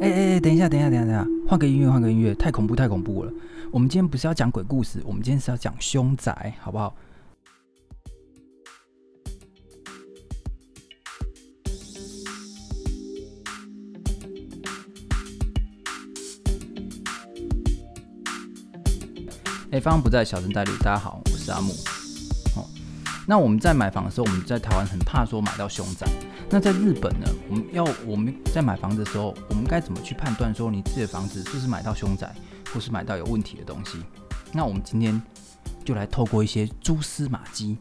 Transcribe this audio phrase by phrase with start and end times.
[0.00, 3.32] 哎哎哎，等一下，等一下，等一下，等一下，换个音乐，换个音乐，太恐怖，太恐怖了。
[3.70, 6.94] 我们今天不是要讲鬼故事，我们今天是要讲凶宅，好不好？
[19.70, 21.72] 哎，方不在，小声带路，大家好，我是阿木。
[22.56, 22.66] 哦，
[23.26, 26.06] 那我们在买房的时候，我们在台湾很怕说买到凶宅。
[26.54, 27.26] 那在日本呢？
[27.50, 32.32] 我们要我们在买房子的时候，我们该怎么去判断说你自己的房子是不是买到凶宅，
[32.72, 33.98] 或是买到有问题的东西？
[34.52, 35.20] 那我们今天
[35.84, 37.76] 就来透过一些蛛丝马迹，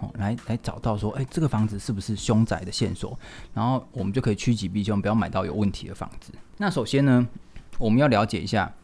[0.00, 3.16] 哦，来来找到说，哎，这个房子是不是凶宅的线索？
[3.54, 6.32] 然后我们就可以趋吉避凶，不要买到有问题的房子。
[6.56, 7.24] 那首先呢，
[7.78, 8.74] 我们要了解一下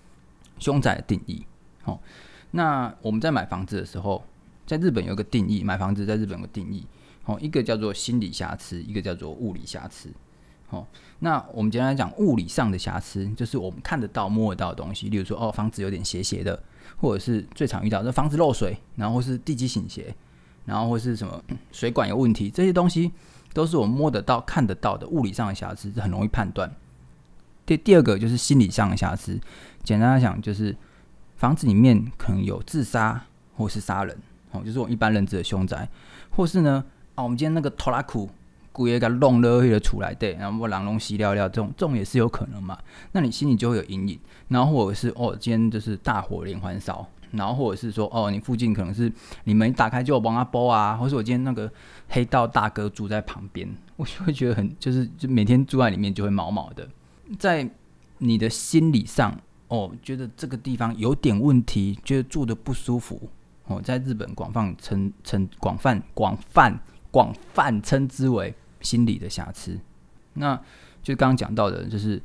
[0.61, 1.45] 凶宅的定义。
[1.86, 1.98] 哦，
[2.52, 4.24] 那我们在买房子的时候，
[4.69, 6.86] 在日本有个定义，买房子在日本有个定义。
[7.25, 10.11] 哦，一个叫做心理瑕疵，一个叫做物理瑕疵。
[10.71, 10.87] 哦，
[11.19, 16.61] 那我们简单来讲，物理上的瑕疵就是我们看得到、摸得到的东西，例如说，哦，房子有点斜斜的，
[16.97, 20.14] 或者是最常遇到的房子漏水，然后是地基倾斜，
[20.64, 23.12] 然后或是什么水管有问题，这些东西
[23.53, 26.75] 都是我们摸得到、看得到的物理上的瑕疵，是很容易判断。
[27.67, 29.39] 第第二个就是心理上的瑕疵，
[29.84, 30.75] 简单来讲就是
[31.36, 33.27] 房子里面可能有自杀
[33.59, 34.19] 或是杀人，
[34.53, 35.86] 哦，就是我们一般认知的凶宅，
[36.31, 36.83] 或是呢。
[37.23, 38.28] 啊，我们今天那个拖拉库，
[38.73, 42.77] 故意给它弄了一个出来，对，然后我狼龙吸尿尿，这种这种也是有可能嘛。
[43.12, 49.11] 那你心里就会有阴影，然后或者是哦，今天就是大火连环烧，然后或者是说哦，你附近可能是
[49.45, 51.70] 你们一打开就有王阿波啊，或是我今天那个
[52.09, 56.89] 黑道大哥住在旁边， 我就会觉得很就是就每天住在里面就会毛毛的，
[57.39, 57.70] 在
[58.19, 63.29] 你的心理上哦，觉得这个地方有点问题，觉得住的不舒服
[63.67, 66.81] 哦，在日本广泛称称广泛广泛。
[67.12, 69.78] 广泛称之为心理的瑕疵，
[70.32, 70.60] 那
[71.02, 72.20] 就刚刚讲到的，就是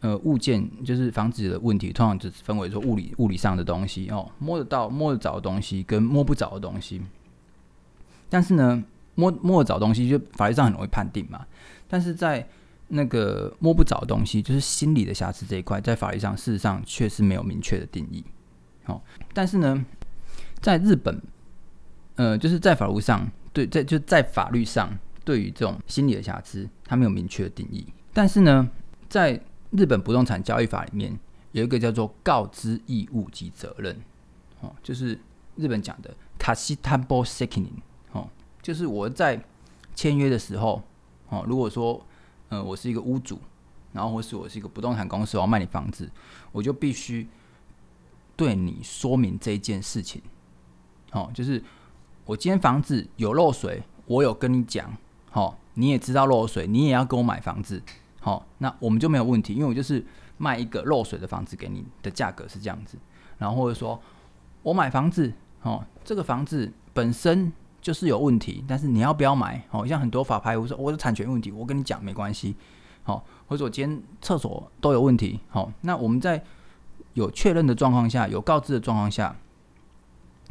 [0.00, 7.00] 呃物件，就是房子的问题，通常只分为说物理物理上的东西哦，摸得到摸得着的东西跟摸不着的东西。
[8.28, 8.84] 但是呢，
[9.14, 11.46] 摸摸得着东西就法律上很容易判定嘛，
[11.88, 12.46] 但是在
[12.88, 18.22] 那个摸不着的东西，就是心理的瑕疵这一块，在法律上事实上确实没有明确的定义。
[18.84, 19.00] 哦，
[19.32, 19.84] 但是呢，
[20.60, 21.18] 在日本，
[22.16, 23.26] 呃，就是在法律上。
[23.52, 27.86] 对，在就在法律上，对于这种心理的瑕疵，它没有明确的定义。
[28.14, 28.66] 但是呢，
[29.10, 29.38] 在
[29.70, 31.18] 日本不动产交易法里面，
[31.52, 33.94] 有一个叫做告知义务及责任，
[34.60, 35.18] 哦，就是
[35.56, 37.70] 日本讲的卡西坦波塞基尼，
[38.12, 38.26] 哦，
[38.62, 39.38] 就是我在
[39.94, 40.82] 签约的时候，
[41.28, 42.02] 哦，如果说，
[42.48, 43.38] 呃，我是一个屋主，
[43.92, 46.10] 然后或是我是一个不动产公司，我要卖你房子，
[46.52, 47.28] 我就必须
[48.34, 50.22] 对你说明这件事情，
[51.10, 51.62] 哦，就是。
[52.24, 54.96] 我今天房子有漏水，我有跟你讲，
[55.30, 57.82] 好，你也知道漏水，你也要跟我买房子，
[58.20, 60.04] 好，那我们就没有问题，因为我就是
[60.38, 62.96] 卖一个漏水的房子给你的价格是这样子，
[63.38, 64.00] 然后或者说
[64.62, 69.64] 我买房子，哦，这个房子本身就是有问题，但是你要不要买？
[69.68, 72.54] 好像很多法拍，我说我的产权问题，我跟你讲没关系，
[73.02, 76.44] 好，或者我今天厕所都有问题，好，那我们在
[77.14, 79.34] 有确认的状况下，有告知的状况下，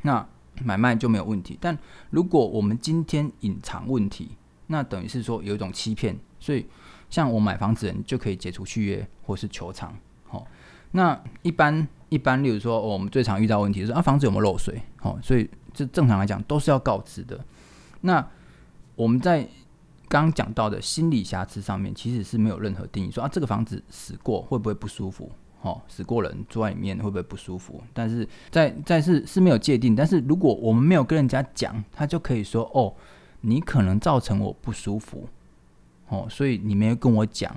[0.01, 0.27] 那。
[0.63, 1.77] 买卖就没有问题，但
[2.09, 6.65] 如果我们今天隐藏问题，那等于是说有一种欺骗，所以
[7.09, 9.93] 像我买房子人就可以解除续约或是求偿。
[10.27, 10.45] 好，
[10.91, 14.81] 那一般一般，例如说我们最常遇到问题是啊，房子有没有漏水？
[14.97, 17.39] 好，所以这正常来讲都是要告知的。
[18.01, 18.25] 那
[18.95, 19.47] 我们在
[20.07, 25.31] 刚讲到的心理瑕疵上面，其实是没有任何定义说啊，这个房子死过会不会不舒服？
[25.61, 27.81] 哦，死过人住在里面会不会不舒服？
[27.93, 29.95] 但是在在是是没有界定。
[29.95, 32.91] 但是如果我们没有跟人家讲，他就可以说哦，
[33.41, 35.27] 你可能造成我不舒服，
[36.07, 37.55] 哦，所以你没有跟我讲，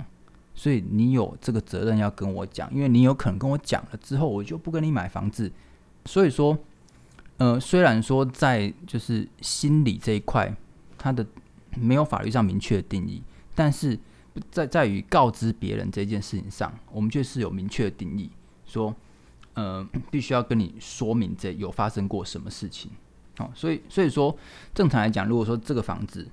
[0.53, 5.51] 所以你有这个责任要跟我讲，因为你有可能跟我讲了之后，我就不跟你买房子。
[6.05, 6.55] 所以说，
[7.37, 10.55] 呃，虽然说在就是心理这一块，
[10.97, 11.25] 它的
[11.75, 13.23] 没有法律上明确的定义，
[13.55, 13.97] 但是。
[14.51, 18.29] 在在于告知别人这件事情上，我们却是有明确的定义，
[18.65, 18.93] 说，
[19.53, 22.91] 呃，必须要跟你说明这有发生过什么事情。
[23.37, 24.37] 哦，所以所以说，
[24.73, 26.29] 正常来讲，如果说这个房子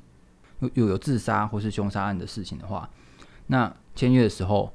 [0.58, 2.90] 有有有自杀或是凶杀案的事情的话，
[3.46, 4.72] 那签约的时候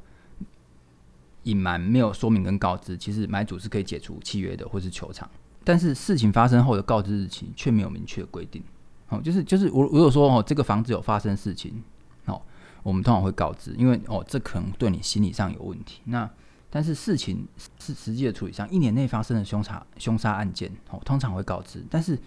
[1.44, 5.30] 隐瞒没有说明跟告知，其实买主是可以解除契约的，或是求偿。
[5.66, 8.64] 但是事情发生后的告知日期却没有明确规定。
[9.10, 11.84] 哦，就是就是我如果说哦，这个房子有发生事情。
[12.84, 16.02] 我们通常会告知，因为哦，这可能对你心理上有问题。
[16.06, 16.30] 那
[16.70, 17.48] 但是事情
[17.80, 21.84] 是实际的处理上，一年内发生的凶杀凶杀案件，哦，通常会告知。
[21.90, 22.20] 但是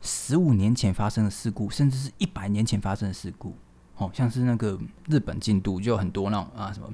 [0.00, 3.54] 十五年前发生的事故，甚至是一百年前发生的事故，
[3.96, 4.78] 哦，像是那个
[5.08, 6.88] 日本京都就有很多那种啊什么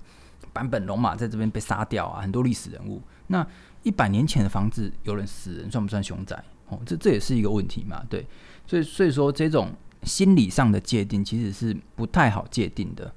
[0.52, 3.02] 坂本龙马在这边被杀掉啊，很多历史人物。
[3.28, 3.46] 那
[3.82, 6.42] 一百年前的房子有人死人，算不算凶宅？
[6.68, 8.04] 哦，这这也是一个问题嘛。
[8.10, 8.26] 对，
[8.66, 9.72] 所以所以说这种
[10.06, 13.12] 心理上的界定其实是不太好界定的。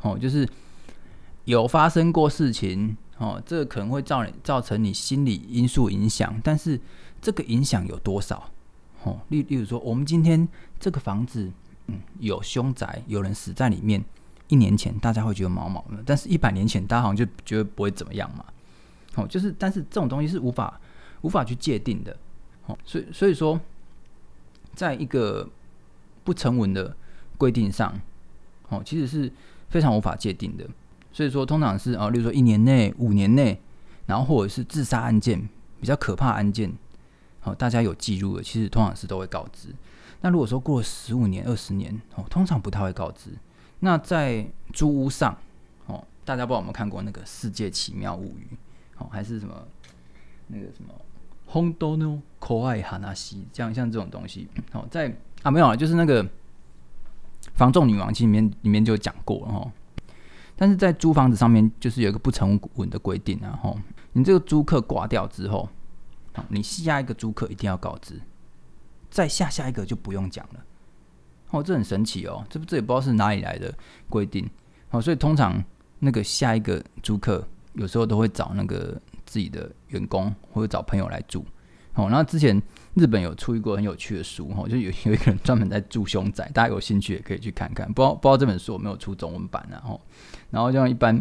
[0.00, 0.48] 哦，就是
[1.44, 6.80] 有发生过事情，哦，这个可能会造造成你心理因素影响，但是
[7.22, 8.50] 这个影响有多少？
[9.04, 10.48] 哦，例例如说，我们今天
[10.80, 11.50] 这个房子，
[11.86, 14.02] 嗯，有凶宅，有人死在里面，
[14.48, 18.44] 一年前大家会觉得毛毛的，但是一百年前大家好像就觉得不会怎么样嘛。
[19.16, 20.80] 哦，就是，但是这种东西是无法
[21.20, 22.16] 无法去界定的。
[22.66, 23.60] 哦，所以所以说，
[24.74, 25.48] 在一个
[26.24, 26.96] 不成文的
[27.38, 28.00] 规定上，
[28.68, 29.30] 哦，其实是
[29.68, 30.66] 非常无法界定的。
[31.12, 33.60] 所以说，通常是啊，例如说一年内、五年内，
[34.06, 35.48] 然后或者是自杀案件
[35.80, 36.72] 比较可怕案件，
[37.44, 39.68] 哦，大家有记录的，其实通常是都会告知。
[40.22, 43.30] 那如果说过了十五年、二十年，哦，通常不太会告知。
[43.80, 45.36] 那在租屋上，
[45.86, 48.48] 哦，大家不知道有没有看过那个《世界奇妙物语》？
[49.02, 49.54] 哦，还是什么
[50.46, 50.94] 那个什么
[51.54, 56.24] 《红豆呢可爱哈纳西》这样像这种东西，哦，在啊没有啊，就是那个
[57.54, 59.72] 《房仲女王》其实里面里面就讲过了哈。
[60.56, 63.72] 但是在租房子上面，就是有一个不成文的规定啊，哈，
[64.14, 65.68] 你这个租客挂掉之后，
[66.48, 68.20] 你下一个租客一定要告知，
[69.08, 70.64] 再下下一个就不用讲了。
[71.50, 73.72] 哦，这很神奇哦，这这也不知道是哪里来的
[74.08, 74.44] 规定。
[74.90, 75.62] 哦，所以通常
[76.00, 77.46] 那个下一个租客。
[77.74, 78.96] 有时候都会找那个
[79.34, 81.44] 自己的员工或者找朋友来住，
[81.94, 82.62] 哦，然后之前
[82.94, 87.84] 日本有出一个很有趣的书，哦，就有 有一个人专门在住凶宅，大家有兴趣也可以去看看。
[87.92, 89.82] 不知道不知道这本书有没有出中文版，呢？
[89.84, 90.00] 哦，
[90.52, 91.20] 然后像一般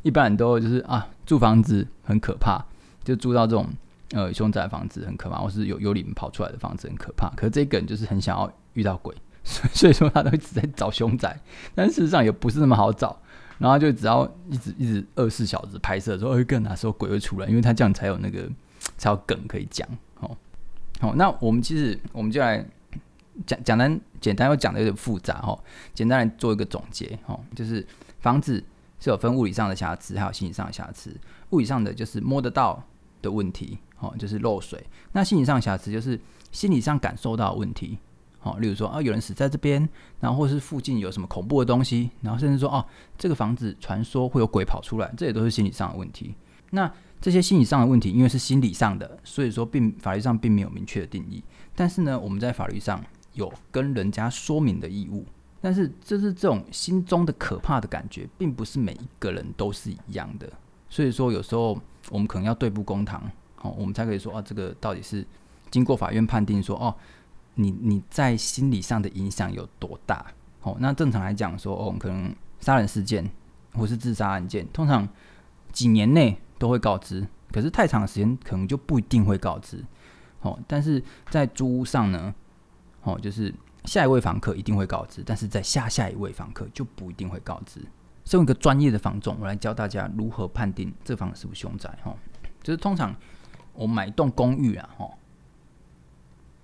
[0.00, 2.64] 一般人都就是啊，住房子很可怕，
[3.04, 3.68] 就住到这种
[4.12, 7.28] 呃凶宅房子很可怕，或是有幽灵跑出来的房子很可怕。
[7.36, 9.14] 可是这个人就是很想要遇到鬼，
[9.44, 11.38] 所以 说他都一直在找凶宅，
[11.74, 13.20] 但事实上也不是那么好找。
[13.60, 17.46] 然后就只要一直一直二十四小时拍摄，说哎，更哪时候鬼会出来？
[17.46, 18.48] 因为他这样才有那个
[18.96, 19.86] 才有梗可以讲。
[20.20, 20.34] 哦，
[20.98, 22.66] 好，那我们其实我们就来
[23.46, 25.62] 讲简单简单又讲的有点复杂哈。
[25.92, 27.86] 简单来做一个总结哈，就是
[28.20, 28.64] 房子
[28.98, 31.14] 是有分物理上的瑕疵，还有心理上的瑕疵。
[31.50, 32.82] 物理上的就是摸得到
[33.20, 34.82] 的问题，哦，就是漏水。
[35.12, 36.18] 那心理上瑕疵就是
[36.50, 37.98] 心理上感受到的问题。
[38.42, 39.86] 好，例如说啊，有人死在这边，
[40.18, 42.82] 然后或是附近有什么恐怖的东西，然后甚至说哦，
[43.18, 46.34] 这个房子传说会有鬼跑出来，这也都是心理上的问题。
[46.70, 46.90] 那
[47.20, 51.44] 这些心理上的问题，因为是心理上的，所以说并法律上并没有明确的定义。
[51.76, 53.04] 但是呢，我们在法律上
[53.34, 55.26] 有跟人家说明的义务。
[55.60, 60.50] 但是，就是这种心中的可怕的感觉，并不是每一个人都是一样的。
[60.88, 61.78] 所以说，有时候
[62.08, 65.26] 我们可能要对簿公堂，好，我们才可以说啊，这个到底是
[65.70, 66.94] 经过法院判定说哦。
[67.54, 70.24] 你你在心理上的影响有多大？
[70.62, 73.30] 哦，那正常来讲说，哦，可能杀人事件
[73.72, 75.08] 或是自杀案件，通常
[75.72, 79.82] 几年内都会告知，可是太长时间可能就不一定会告知。
[80.42, 82.34] 哦，但是在租屋上呢，
[83.02, 83.54] 哦，就是
[83.84, 87.80] 下一位房客一定会告知，但是在下下一位房客就不一定会告知。
[88.26, 91.88] 身为一个专业的房仲，我来教大家如何判定这房子是不是凶宅。
[92.02, 92.14] 哈，
[92.62, 93.16] 就是通常
[93.72, 95.10] 我买一栋公寓啊，哈。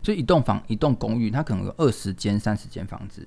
[0.06, 3.26] 所以一栋房、一栋公寓，它可能有二十间、三十间房子，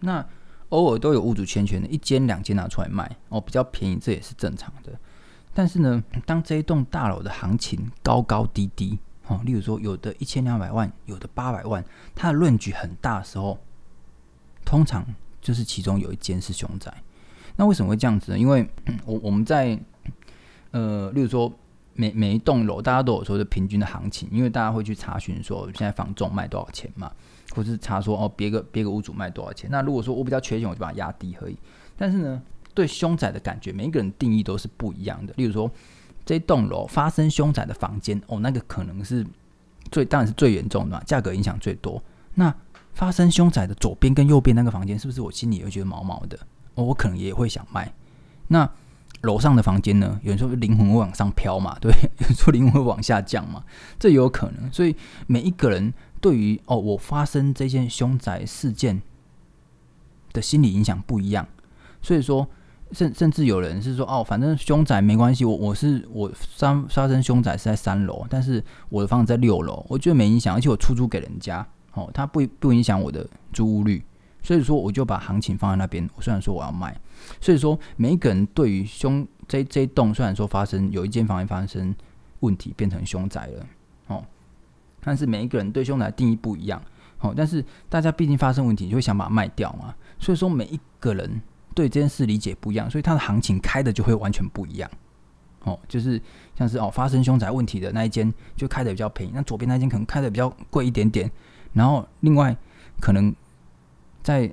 [0.00, 0.22] 那
[0.68, 4.92] 偶尔都有屋主牵权的，一间、两间拿出来卖哦，比较便宜，这也是正常的。
[5.54, 8.98] 但是呢，当这一栋大楼的行情高高低低
[9.28, 11.82] 哦，例如说有的一千两百万，有的八百万，
[12.14, 13.58] 它的论据很大的时候，
[14.66, 15.02] 通常
[15.40, 16.92] 就是其中有一间是凶宅。
[17.56, 18.38] 那为什么会这样子呢？
[18.38, 18.68] 因为
[19.06, 19.80] 我我们在
[20.72, 21.50] 呃，例如说。
[22.00, 27.10] 每每一栋楼，大家都有说的平均的行情，因为大家会去查询说现在房仲卖多少钱嘛，
[27.56, 29.68] 或是查说哦别个别个屋主卖多少钱。
[29.68, 31.58] 那如果说我比较缺钱，我就把它压低而已。
[31.96, 32.40] 但是呢，
[32.72, 35.34] 对凶宅的感觉，每一个人定义都是不一样的。
[35.36, 35.68] 例如说，
[36.24, 39.26] 这栋楼发生凶宅的房间，哦，那个可能是
[39.90, 42.00] 最当然是最严重的，价格影响最多。
[42.34, 42.54] 那
[42.94, 46.38] 发生凶宅的左边跟右边那个房间，是不是我心里也会觉得毛毛的？
[46.74, 47.92] 哦，我可能也会想卖。
[48.46, 48.70] 那
[49.22, 50.18] 楼上的房间呢？
[50.22, 51.76] 有人说灵魂会往上飘嘛？
[51.82, 53.64] 对，有人说灵魂会往下降嘛？
[53.98, 54.72] 这也有可能。
[54.72, 54.94] 所以
[55.26, 59.02] 每一个人对于哦，我发生这件凶宅事件
[60.32, 61.46] 的心理影响不一样。
[62.00, 62.48] 所以说，
[62.92, 74.02] 甚甚至有人是说哦，反正凶宅没关系，我我是我三发生凶宅是在三楼，但是我的房子在六楼，我觉得没影响，而且我出租给人家，哦，它不不影响我的租屋率。
[74.42, 76.08] 所以说，我就把行情放在那边。
[76.14, 76.98] 我虽然说我要卖，
[77.40, 81.94] 所以说每一个人对于凶这这一栋，虽然说发生有一间房间发生
[82.40, 83.66] 问题，变成凶宅了，
[84.06, 84.24] 哦，
[85.00, 86.80] 但是每一个人对凶宅定义不一样，
[87.20, 89.94] 哦，但是大家毕竟发生问题，就会想把它卖掉嘛。
[90.18, 91.40] 所以说，每一个人
[91.74, 94.90] 对这件事理解不一样，所以它的行情开的就会完全不一样。
[95.64, 96.20] 哦，就是
[96.56, 101.30] 像是哦发生凶宅问题的那一间就开的比较便宜，那左边那间可能开的比较贵一点点，
[101.72, 102.56] 然后另外
[103.00, 103.34] 可能
[104.28, 104.52] 在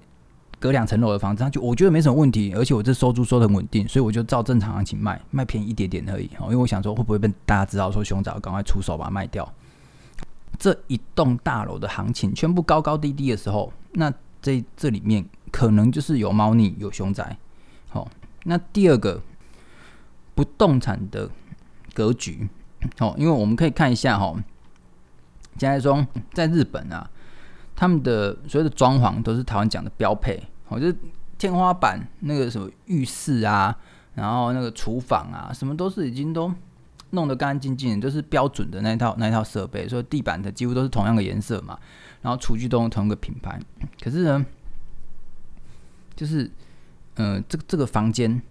[0.58, 6.30] 隔两层楼的房子，它就我觉得没什么问题，而且我这收租收的很稳定，所以我就照正常行情卖，卖便宜一点点而已。
[6.40, 9.54] 哦，因为我想说会不会被大家知道说熊仔，赶快出手把它卖掉。
[10.58, 17.38] 这一栋大楼的行情全部高高低低的时候，那这这里面可能就是有猫腻有熊仔。
[17.90, 18.08] 好，哦，
[18.46, 19.22] 那第二个。
[20.38, 21.30] 不动产的
[21.94, 22.50] 格局，
[23.00, 24.36] 哦，因为我们可以看一下哈，
[25.58, 27.10] 现在说在日本啊，
[27.76, 30.96] 他们的所有的装潢都是台湾讲的标配，哦，就是
[31.38, 33.78] 天花板那个什么浴室啊，
[34.14, 36.52] 然后那个厨房啊，什么都是已经都
[37.12, 41.78] 弄得干干净净，就是标准的那一套那一套设备，所以地板的几乎都是同样的颜色嘛，
[42.22, 43.60] 然后厨具都用同一个品牌，
[44.02, 44.46] 可是呢，
[46.16, 46.50] 就是
[47.16, 48.42] 呃，这个这个房间。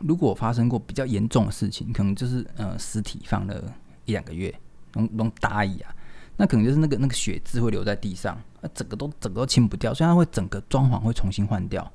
[0.00, 3.62] 如果发生过比较严重的事情，可能就是呃尸体放了
[4.06, 4.52] 一两个月，
[4.94, 5.94] 弄弄大意啊，
[6.36, 11.92] 那可能就是那个那个血渍会留在地上，那整个都整个都清不掉，所以它会整个装潢会重新换掉，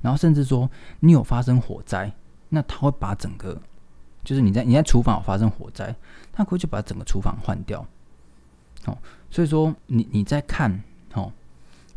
[0.00, 2.12] 然后甚至说你有发生火灾，
[2.48, 3.60] 那他会把整个
[4.24, 5.94] 就是你在你在厨房有发生火灾，
[6.32, 7.86] 他会去把整个厨房换掉，
[8.86, 8.98] 哦，
[9.30, 10.82] 所以说你你在看
[11.14, 11.32] 哦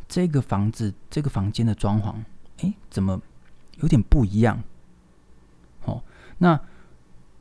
[0.08, 2.15] 这个房子这个房间的装潢，
[2.58, 3.19] 诶，怎么
[3.77, 4.62] 有点不一样？
[5.86, 6.03] 哦
[6.38, 6.60] 那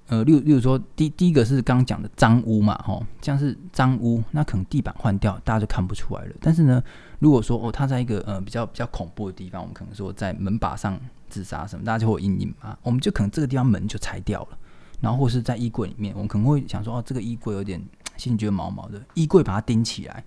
[0.09, 6.35] 呃，例如例如说，第第一个是刚讲的脏污嘛，吼，像是脏污，那可能地板换掉，大家就看不出来了。
[6.41, 6.83] 但是呢，
[7.19, 10.99] 如果说哦，他在一个呃比较比较恐怖的地方，我们可能说在门把上
[11.29, 14.59] 自杀什么，大家就会有阴影嘛，我们就可能这个地方门就拆掉了，
[15.03, 17.79] 然后或是在衣柜里面，我们可能会想说哦，这个衣柜有点
[18.17, 20.25] 心觉毛毛的，衣柜把它钉起来，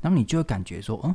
[0.00, 1.12] 然后你就会感觉说，嗯，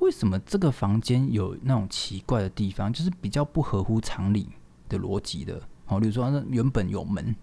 [0.00, 4.48] 为什么这个房间有那种奇怪的地方，就是比较不合乎常理
[4.88, 5.60] 的逻辑的。
[5.86, 7.36] 好，比如说，那原本有门，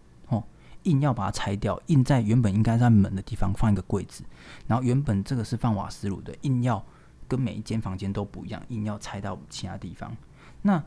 [0.83, 4.23] 硬要把它拆掉，硬在原本应该在门的地方放一个柜子，
[4.67, 6.83] 然后原本这个是放瓦斯炉的，硬要
[7.27, 10.15] 跟每一间房间都不一样，硬要拆到其他地方。
[10.61, 10.83] 那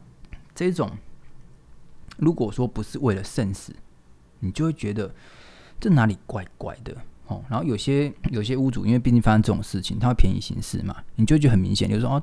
[0.54, 0.90] 这种
[2.16, 3.74] 如果说不是为了慎死，
[4.40, 5.14] 你就会觉得
[5.80, 6.96] 这哪里怪怪的，
[7.26, 7.42] 哦。
[7.48, 12.22] 然后有些有些屋主，因为毕竟发生这种事情，他会便宜行事嘛，你就会觉得很明显，就是说哦，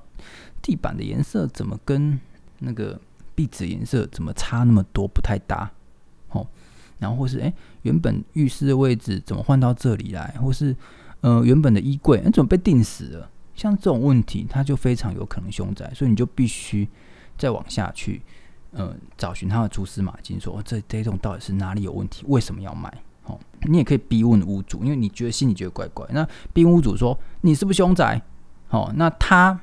[0.62, 2.20] 地板的颜色怎么跟
[2.60, 3.00] 那个。
[3.34, 5.08] 壁纸颜色怎么差那么多？
[5.08, 5.72] 不太搭，
[6.32, 6.46] 哦，
[7.02, 10.36] 然后或是诶、原本浴室的位置怎么换到这里来？
[10.40, 10.76] 或是
[11.22, 13.28] 呃，原本的衣柜，怎么被钉死了？
[13.56, 16.88] 像这种问题，它就非常有可能凶宅，所以你就必须
[17.40, 18.22] 再往下去，
[18.74, 22.24] 呃，找寻他的蛛丝马迹，说这这种到底是哪里有问题？
[22.28, 22.92] 为什么要卖？
[23.26, 26.08] 哦，你也可以逼问屋主，因为你觉得心里觉得怪怪。
[26.12, 28.22] 那逼问屋主说你是不是凶宅？
[28.70, 29.60] 哦，那他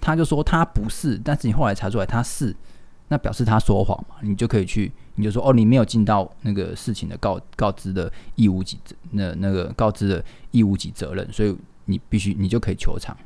[0.00, 2.56] 他就说他不是，但是你后来查出来他是。
[3.08, 4.16] 那表示他说谎嘛？
[4.20, 8.78] 你就可以去，你就说哦，你没有尽到那个事情的告告知的义务及
[9.12, 13.16] 那那个告知的义务及责任，所以你必须你就可以求偿。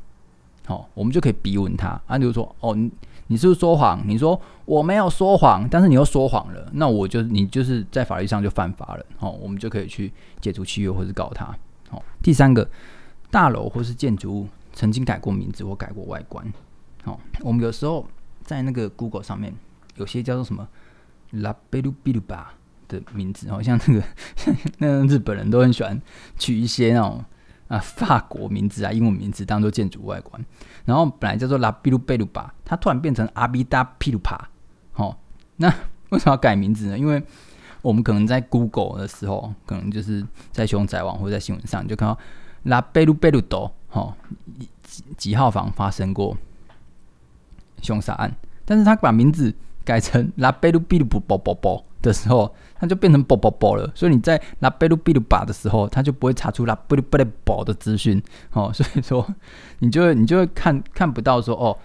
[0.65, 2.89] 好、哦，我们就可以逼问他啊，就是说哦，你
[3.27, 4.01] 你是不是说谎？
[4.07, 9.05] 你说我没有说谎，但是你又说谎了，那我就你就是在法律上就犯法了。
[9.17, 11.47] 好、哦，我们就可以去解除契约或是告他。
[11.91, 12.71] 好、哦，第三个，
[13.33, 16.47] 大楼或是建筑物曾经改过名字或改过外观。
[17.03, 18.07] 好、哦，我们有时候
[18.45, 19.53] 在那个 Google 上面。
[19.97, 20.67] 有些叫做什么
[21.31, 22.53] 拉贝鲁比鲁巴
[22.89, 24.03] 的名字，好像那个
[24.79, 26.01] 那个日本人都很喜欢
[26.39, 27.25] 取一些那种
[27.69, 30.45] 啊法国名字啊英文名字当做建筑外观。
[30.85, 34.49] 然后本来叫做拉比鲁贝鲁巴，它突然变成阿比达皮鲁帕。
[34.95, 35.17] 哦，
[35.57, 35.69] 那
[36.11, 36.99] 为什么要改名字呢？
[36.99, 37.23] 因为
[37.81, 42.19] 我们可能在 Google 的时候，可能就是在凶宅网或者在新闻上，就看到
[42.65, 44.15] 拉贝鲁贝鲁多，哦，
[44.83, 46.37] 几几号房发生过
[47.81, 48.35] 凶杀案，
[48.67, 49.55] 但是他把名字。
[49.85, 53.91] 改成拉贝鲁比鲁布啵啵啵的时候，它就变成啵啵啵了。
[53.95, 58.23] 所以你在拉贝鲁比鲁巴的时候，它就不会查出拉贝鲁贝鲁啵的资讯。
[58.53, 59.27] 哦， 所以说
[59.81, 61.77] 你就会你就会看看不到说哦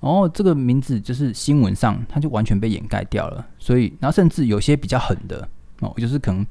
[0.00, 3.44] 哦这个名字就是新闻上它就完全被掩盖掉了。
[3.58, 5.48] 所以然后甚至有些比较狠的
[5.80, 6.46] 哦，就是可能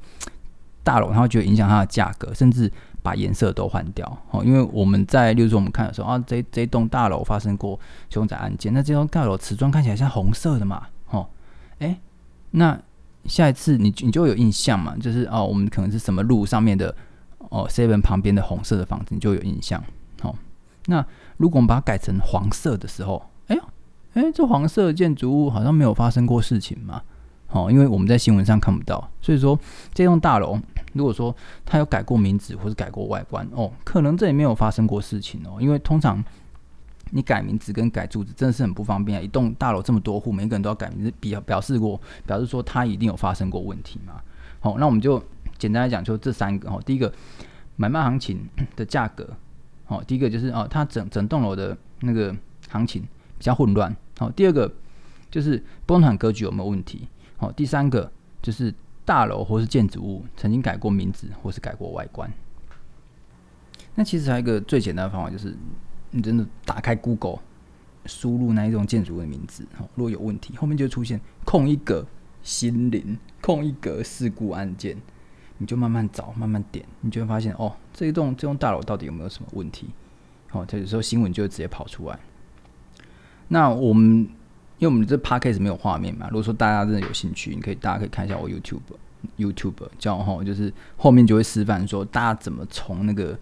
[0.83, 2.71] 大楼它会觉得影响它的价格，甚至。
[3.05, 11.29] 把颜色都换掉，哦，因为我们在，例如说我们看的时候啊，这这栋大楼发生过凶宅案件，那这栋大楼瓷砖看起来像红色的嘛，哦，
[11.77, 11.97] 诶，
[12.49, 12.75] 那
[13.25, 16.95] 下一次你你就有印象嘛，就是哦，我们可能是什么路上面的
[17.49, 19.83] 哦，seven 旁边的红色的房子，你就有印象，
[20.23, 20.33] 哦，
[20.87, 21.05] 那
[21.37, 23.61] 如果我们把它改成黄色的时候，哎呦，
[24.15, 27.03] 诶，这黄色建筑物好像没有发生过事情嘛。
[27.51, 29.57] 哦，因为我们在新闻上看不到，所以说
[29.93, 30.59] 这栋大楼，
[30.95, 35.57] 如果说他有改过名字或者改过外观，哦，可能这里没有发生过事情哦。
[35.59, 36.23] 因为通常
[37.11, 39.21] 你改名字跟改住址真的是很不方便啊！
[39.21, 44.21] 一栋大楼这么多户，每个人都要改名字，表表示过，表示说他一定有发生过问题嘛。
[44.59, 45.21] 好，那我们就
[45.57, 46.79] 简单来讲，就这三个哈。
[46.85, 47.13] 第一个，
[47.75, 48.39] 买卖行情
[48.75, 49.29] 的价格，
[49.85, 52.35] 好，第一个就是哦，它整整栋楼的那个
[52.69, 53.03] 行情
[53.37, 53.95] 比较混乱。
[54.17, 54.71] 好，第二个
[55.29, 57.07] 就是不动产格局有没有问题？
[57.37, 58.11] 好，第三个
[58.41, 58.73] 就是
[59.05, 62.29] 大楼或是建筑物曾经改过名字或是改过外观。
[63.93, 65.55] 那其实还有一个最简单的方法，就是
[66.11, 67.39] 你真的打开 Google，
[68.05, 72.05] 输入那一种建筑物的名字，如果有问题，后面就出现空一格
[72.43, 74.97] 心灵，空一格事故案件，
[75.59, 79.87] 你就慢慢找，慢慢点，你就会发现哦，这一栋这栋大楼到底有没有什么问题？
[80.51, 82.19] 哦，它有时候新闻就会直接跑出来。
[83.47, 84.27] 那我们
[84.77, 93.37] 因为我们这 Podcast 没有画面嘛，如果说大家真的有兴趣，你可以大家可以看一下我 YouTube，YouTube 叫哈，就是后面就会示范说大家怎么从那个。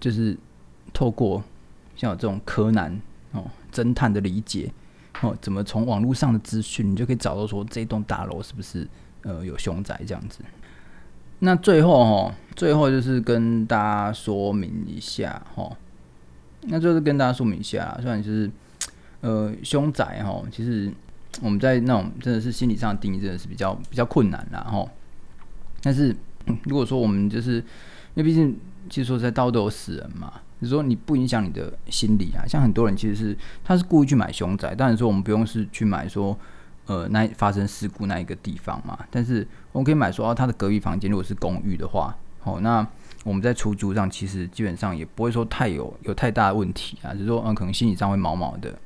[0.00, 0.34] 就是
[0.94, 1.44] 透过
[1.94, 2.98] 像有这种柯南
[3.32, 4.72] 哦，侦探的理解
[5.20, 8.88] 哦，怎么从网络上的资讯，你就可以找到说这栋大楼是不是
[9.24, 10.40] 呃有凶宅这样子。
[11.40, 15.76] 那最后哦，最后就是跟大家说明一下哦，
[16.62, 18.50] 那就是跟大家说明一下，虽然就是
[19.20, 20.92] 呃凶宅哈，其实
[21.42, 24.86] 我们在那种真的是心理上的定义真的是比较比较困难啦哈。
[25.82, 26.14] 但是
[26.64, 27.62] 如果说我们就是因
[28.16, 28.58] 为毕竟。
[28.88, 32.42] 其实说在道都有死人嘛，就说你不影响你的心理啊。
[32.48, 36.36] 像很多人其实是他是故意去买凶宅，当然说我们不用是去买说
[36.86, 38.98] 呃那发生事故那一个地方嘛。
[39.10, 42.84] 但是我们可以买说哦，他的隔壁房间如果是公寓的话，哦，那
[43.22, 48.76] 我们在出租上其实基本上也不会说太有有太大的问题啊，就是说嗯可能心理上会毛毛的。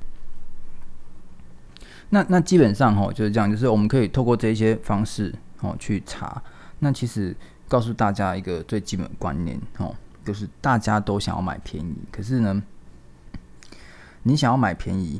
[2.09, 6.41] 那那基本上哈就是这样，就是我们可以透过这些方式哦去查。
[6.79, 7.35] 那其实。
[7.67, 9.93] 告诉大家一个最基本观念哦，
[10.23, 12.61] 就是大家都想要买便宜，可是呢，
[14.21, 15.19] 你想要买便宜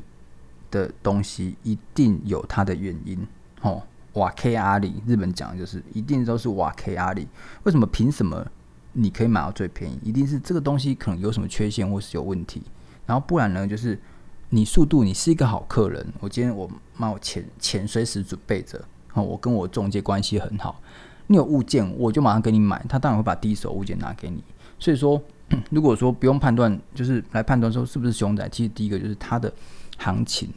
[0.69, 3.25] 的东西，一定有它的原因
[3.61, 3.81] 哦。
[4.13, 7.27] 瓦 K 阿里，日本讲的就是一定都是瓦 K 阿里。
[7.63, 7.87] 为什么？
[7.87, 8.45] 凭什么
[8.93, 9.99] 你可以买到最便宜？
[10.03, 12.61] 一定是这个东西可能有什么缺陷或是有问题。
[13.07, 13.99] 然后不然呢，就是
[14.49, 16.05] 你速度，你是一个好客人。
[16.19, 18.79] 我今天我妈我钱钱随时准备着
[19.13, 20.79] 哦，我跟我中介关系很好。
[21.27, 22.83] 你有物件，我就马上给你买。
[22.87, 24.43] 他当然会把第一手物件拿给你。
[24.77, 25.19] 所以说，
[25.71, 29.51] 如果说不用判断，就是来判断说是不是凶宅，其实第一个就是它的
[29.97, 30.49] 行情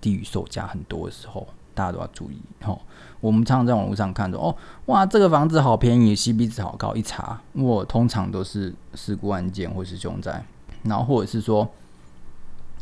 [0.00, 2.40] 低于售价很多的时候，大家都要注意。
[2.64, 2.78] 哦，
[3.20, 10.44] 我们常常在网络上看到，哦，哇，这个房子好便宜，CP 值好高，一查，我通常都是事故案件或是凶宅，
[10.84, 11.68] 然后或者是说，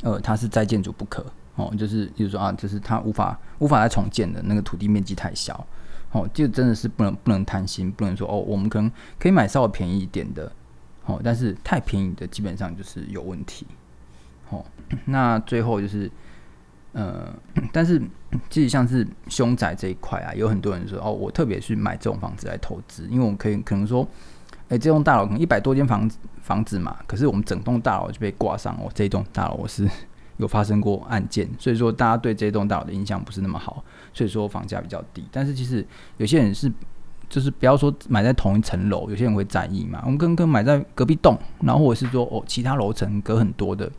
[0.02, 1.24] 呃，它是再建筑不可，
[1.56, 5.66] 哦，就是就是说啊，就是它无法无法再重建的那个土地面积太小。
[6.12, 10.50] 哦，就真的是不能不能贪心，不能说哦，我们可能可以买稍微便宜一点的，
[11.06, 13.64] 哦，但是太便宜的基本上就是有问题。
[14.48, 14.64] 哦，
[15.04, 16.10] 那最后就是，
[16.94, 17.32] 呃，
[17.72, 18.02] 但是
[18.48, 24.04] 其实像是凶宅这一块啊，有很多人说哦，我特别去买这种房子来投资，因为我可以可能说，
[24.68, 29.88] 哎，这栋大楼可能一百多间房子房子嘛，可是我们整栋大楼就被挂上哦，这栋大楼是。
[30.40, 33.84] 有发生过案件，所以说大家对这栋大楼的印象不是那么好，
[34.14, 35.22] 所以说房价比较低。
[35.30, 35.86] 但是其实
[36.16, 36.72] 有些人是，
[37.28, 40.00] 就是不要说买在同一层楼，有些人会在意嘛。
[40.02, 43.92] 我们跟跟买在隔壁栋，然后或者是说哦其他楼层隔很多的，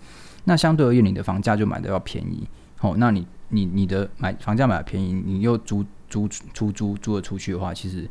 [0.45, 2.47] 那相对而言你的房价就买的要便宜。
[2.79, 8.09] 哦，那你你你的买房价买的便宜，你又租租出租租了出去的话，其实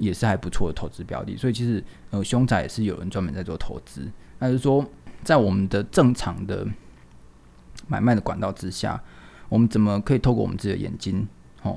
[0.00, 1.36] 也是还不错的投资标的。
[1.36, 4.10] 所以其实呃凶宅也是有人专门在做投资，
[4.40, 4.84] 那就是说
[5.22, 6.66] 在我们的正常的。
[7.88, 9.02] 买卖的管道之下，
[9.48, 11.26] 我们怎么可以透过我们自己的眼睛？
[11.62, 11.76] 哦，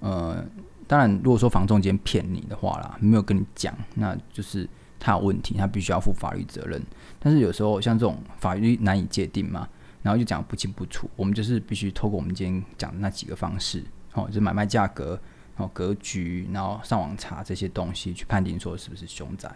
[0.00, 0.44] 呃，
[0.86, 4.68] 当然，如果说房仲今天骗你的话啦，没有跟你讲，那就是
[5.00, 6.82] 他有问题，他必须要负法律责任。
[7.18, 9.66] 但是有时候像这种法律难以界定嘛，
[10.02, 13.82] 然后就讲不清不楚，我们就是必须透过我们今天讲的那几个方式，
[14.12, 15.18] 哦，就是买卖价格、
[15.56, 19.50] 哦格局，然后上网查这些东西去判定说是不是凶宅。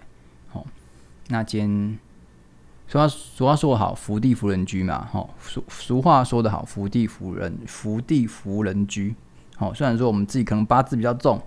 [0.53, 0.65] 哦，
[1.29, 1.99] 那今。
[2.91, 9.15] 俗话俗话说的好，福地福人居嘛，吼，俗俗话说得好，福地福人，福地福人居。
[9.57, 11.39] 好，虽然说我们自己可能八字比较重，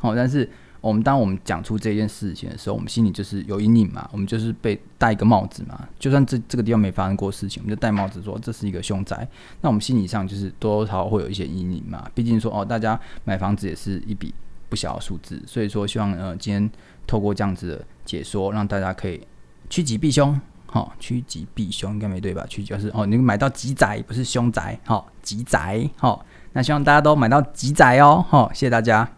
[0.00, 0.50] 好，但是
[0.80, 5.88] 我们当我们讲出这件事情的时候，我们心里就是有阴影嘛，我们就是被戴一个帽子嘛。
[5.98, 9.26] 就算这这个地方没发生过事情，我们就戴帽子说这是一个凶宅，
[9.60, 12.08] 那我们心理上就是多多少少会有一些阴影嘛。
[12.14, 14.32] 毕竟说哦，大家买房子也是一笔
[14.68, 16.70] 不小的数字，所以说希望呃今天
[17.06, 19.20] 透过这样子的解说，让大家可以
[19.68, 20.40] 趋吉避凶。
[20.70, 22.44] 好，趋吉避凶应该没对吧？
[22.46, 29.10] 趋吉就是哦，你买到吉宅不是凶宅，好，吉宅好，那希望大家都买到吉宅哦，好，谢谢大家。